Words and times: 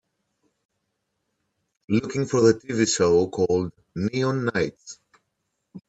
Looking 1.87 2.25
for 2.25 2.41
the 2.41 2.55
TV 2.55 2.87
show 2.97 3.27
called 3.27 3.71
Neon 3.95 4.45
Nights 4.45 4.97